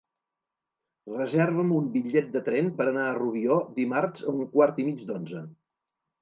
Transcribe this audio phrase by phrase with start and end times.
[1.17, 5.05] Reserva'm un bitllet de tren per anar a Rubió dimarts a un quart i mig
[5.13, 5.45] d'onze.